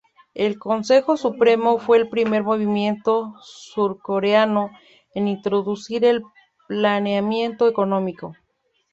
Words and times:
El 0.33 0.57
Consejo 0.57 1.15
Supremo 1.15 1.77
fue 1.77 1.97
el 1.99 2.09
primer 2.09 2.41
movimiento 2.41 3.35
surcoreano 3.43 4.71
en 5.13 5.27
introducir 5.27 6.03
el 6.05 6.23
"planeamiento 6.67 7.67
económico". 7.67 8.33